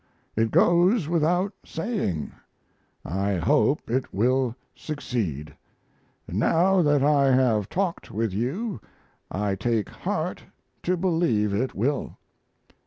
[0.35, 2.31] It goes without saying.
[3.05, 5.55] I hope it will succeed,
[6.27, 8.81] and now that I have talked with you
[9.29, 10.41] I take heart
[10.81, 12.17] to believe it will.